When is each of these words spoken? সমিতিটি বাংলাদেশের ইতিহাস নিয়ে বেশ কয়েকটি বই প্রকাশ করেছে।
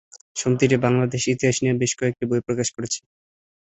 সমিতিটি 0.35 0.75
বাংলাদেশের 0.85 1.33
ইতিহাস 1.33 1.57
নিয়ে 1.59 1.79
বেশ 1.81 1.91
কয়েকটি 1.99 2.23
বই 2.29 2.41
প্রকাশ 2.47 2.67
করেছে। 2.75 2.99